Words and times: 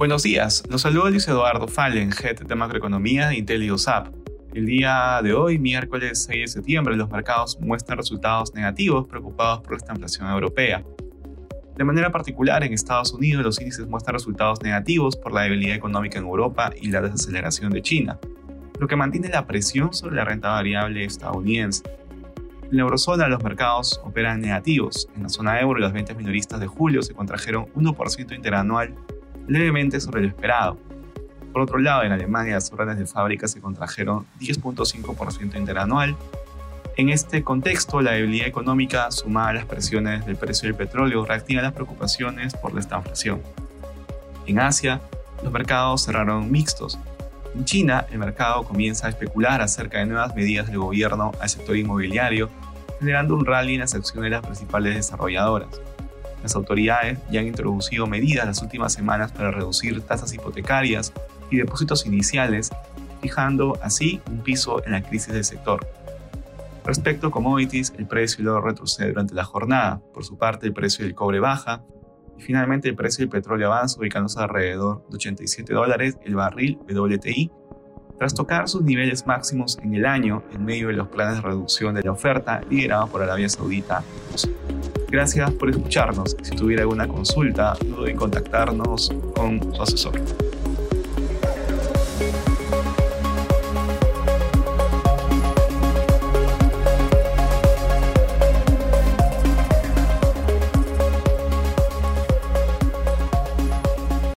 Buenos 0.00 0.22
días, 0.22 0.62
los 0.70 0.80
saludo 0.80 1.10
Luis 1.10 1.28
Eduardo 1.28 1.68
Fallen, 1.68 2.10
Head 2.10 2.46
de 2.46 2.54
Macroeconomía 2.54 3.28
de 3.28 3.36
IntelioSAP. 3.36 4.08
El 4.54 4.64
día 4.64 5.20
de 5.22 5.34
hoy, 5.34 5.58
miércoles 5.58 6.24
6 6.26 6.40
de 6.40 6.48
septiembre, 6.48 6.96
los 6.96 7.10
mercados 7.10 7.58
muestran 7.60 7.98
resultados 7.98 8.54
negativos 8.54 9.06
preocupados 9.06 9.60
por 9.60 9.76
esta 9.76 9.92
inflación 9.92 10.30
europea. 10.30 10.82
De 11.76 11.84
manera 11.84 12.10
particular, 12.10 12.64
en 12.64 12.72
Estados 12.72 13.12
Unidos 13.12 13.44
los 13.44 13.60
índices 13.60 13.86
muestran 13.88 14.14
resultados 14.14 14.62
negativos 14.62 15.18
por 15.18 15.34
la 15.34 15.42
debilidad 15.42 15.76
económica 15.76 16.18
en 16.18 16.24
Europa 16.24 16.70
y 16.80 16.88
la 16.88 17.02
desaceleración 17.02 17.70
de 17.70 17.82
China, 17.82 18.18
lo 18.78 18.88
que 18.88 18.96
mantiene 18.96 19.28
la 19.28 19.46
presión 19.46 19.92
sobre 19.92 20.16
la 20.16 20.24
renta 20.24 20.48
variable 20.48 21.04
estadounidense. 21.04 21.82
En 22.62 22.78
la 22.78 22.84
eurozona 22.84 23.28
los 23.28 23.44
mercados 23.44 24.00
operan 24.02 24.40
negativos. 24.40 25.10
En 25.14 25.24
la 25.24 25.28
zona 25.28 25.60
euro 25.60 25.78
las 25.78 25.92
ventas 25.92 26.16
minoristas 26.16 26.58
de 26.58 26.68
julio 26.68 27.02
se 27.02 27.12
contrajeron 27.12 27.66
1% 27.74 28.34
interanual, 28.34 28.94
levemente 29.50 30.00
sobre 30.00 30.22
lo 30.22 30.28
esperado. 30.28 30.78
Por 31.52 31.62
otro 31.62 31.78
lado, 31.78 32.04
en 32.04 32.12
Alemania 32.12 32.54
las 32.54 32.72
órdenes 32.72 32.98
de 32.98 33.06
fábrica 33.06 33.48
se 33.48 33.60
contrajeron 33.60 34.24
10.5% 34.38 35.56
interanual. 35.56 36.16
En 36.96 37.08
este 37.08 37.42
contexto, 37.42 38.00
la 38.00 38.12
debilidad 38.12 38.46
económica 38.46 39.10
sumada 39.10 39.48
a 39.48 39.52
las 39.54 39.64
presiones 39.64 40.24
del 40.24 40.36
precio 40.36 40.68
del 40.68 40.76
petróleo 40.76 41.24
reactiva 41.24 41.62
las 41.62 41.72
preocupaciones 41.72 42.54
por 42.54 42.72
la 42.72 42.80
estanflación. 42.80 43.42
En 44.46 44.60
Asia, 44.60 45.00
los 45.42 45.52
mercados 45.52 46.04
cerraron 46.04 46.50
mixtos. 46.50 46.98
En 47.54 47.64
China, 47.64 48.06
el 48.12 48.18
mercado 48.18 48.62
comienza 48.62 49.08
a 49.08 49.10
especular 49.10 49.60
acerca 49.60 49.98
de 49.98 50.06
nuevas 50.06 50.34
medidas 50.36 50.68
del 50.68 50.78
gobierno 50.78 51.32
al 51.40 51.48
sector 51.48 51.76
inmobiliario, 51.76 52.48
generando 53.00 53.34
un 53.34 53.44
rally 53.44 53.74
en 53.74 53.80
las 53.80 53.94
acciones 53.94 54.30
de 54.30 54.36
las 54.36 54.46
principales 54.46 54.94
desarrolladoras. 54.94 55.80
Las 56.42 56.54
autoridades 56.56 57.18
ya 57.30 57.40
han 57.40 57.46
introducido 57.46 58.06
medidas 58.06 58.46
las 58.46 58.62
últimas 58.62 58.92
semanas 58.92 59.32
para 59.32 59.50
reducir 59.50 60.00
tasas 60.02 60.32
hipotecarias 60.32 61.12
y 61.50 61.58
depósitos 61.58 62.06
iniciales, 62.06 62.70
fijando 63.20 63.78
así 63.82 64.20
un 64.30 64.40
piso 64.40 64.84
en 64.84 64.92
la 64.92 65.02
crisis 65.02 65.32
del 65.32 65.44
sector. 65.44 65.86
Respecto 66.84 67.26
a 67.26 67.30
commodities, 67.30 67.92
el 67.98 68.06
precio 68.06 68.42
luego 68.42 68.62
retrocede 68.62 69.08
durante 69.08 69.34
la 69.34 69.44
jornada. 69.44 70.00
Por 70.14 70.24
su 70.24 70.38
parte, 70.38 70.66
el 70.66 70.72
precio 70.72 71.04
del 71.04 71.14
cobre 71.14 71.38
baja 71.38 71.84
y 72.38 72.42
finalmente 72.42 72.88
el 72.88 72.96
precio 72.96 73.22
del 73.22 73.28
petróleo 73.28 73.72
avanza 73.72 73.98
ubicándose 74.00 74.40
alrededor 74.40 75.04
de 75.08 75.16
87 75.16 75.74
dólares 75.74 76.16
el 76.24 76.34
barril 76.34 76.78
WTI, 76.88 77.50
tras 78.18 78.34
tocar 78.34 78.68
sus 78.68 78.82
niveles 78.82 79.26
máximos 79.26 79.78
en 79.82 79.94
el 79.94 80.06
año 80.06 80.42
en 80.52 80.64
medio 80.64 80.88
de 80.88 80.94
los 80.94 81.08
planes 81.08 81.36
de 81.36 81.42
reducción 81.42 81.94
de 81.94 82.02
la 82.02 82.12
oferta 82.12 82.60
liderados 82.68 83.10
por 83.10 83.22
Arabia 83.22 83.48
Saudita. 83.48 84.02
Gracias 85.10 85.50
por 85.54 85.68
escucharnos. 85.68 86.36
Si 86.40 86.54
tuviera 86.54 86.82
alguna 86.82 87.08
consulta, 87.08 87.76
no 87.84 87.96
duden 87.96 88.12
en 88.12 88.16
contactarnos 88.16 89.10
con 89.34 89.74
su 89.74 89.82
asesor. 89.82 90.12